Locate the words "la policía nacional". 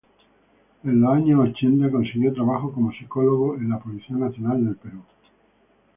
3.69-4.65